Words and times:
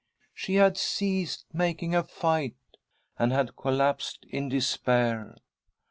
She 0.33 0.55
had 0.55 0.79
ceased 0.79 1.45
making 1.53 1.93
a 1.93 2.01
fight, 2.01 2.55
and 3.19 3.31
had 3.31 3.55
collapsed 3.55 4.25
in 4.31 4.49
despair. 4.49 5.35